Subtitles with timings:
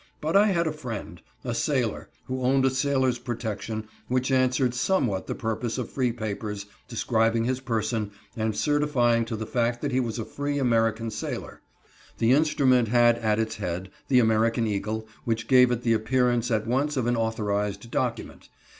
[0.19, 5.77] But I had a friend—a sailor—who owned a sailor's protection, which answered somewhat the purpose
[5.77, 10.57] of free papers—describing his person, and certifying to the fact that he was a free
[10.57, 11.61] American sailor.
[12.17, 16.65] The instrument had at its head the American eagle, which gave it the appearance at
[16.65, 18.49] once of an authorized document.